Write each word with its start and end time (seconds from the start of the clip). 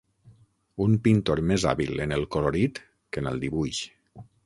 Un 0.85 0.95
pintor 1.09 1.43
més 1.51 1.67
hàbil 1.73 2.03
en 2.07 2.17
el 2.19 2.27
colorit 2.37 2.83
que 2.91 3.25
en 3.25 3.33
el 3.35 3.43
dibuix. 3.47 3.89